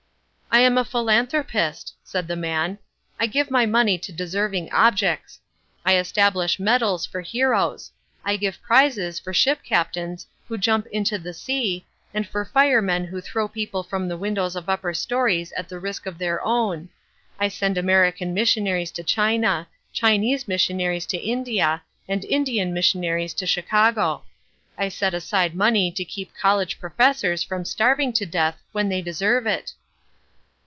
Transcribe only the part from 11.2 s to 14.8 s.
sea, and for firemen who throw people from the windows of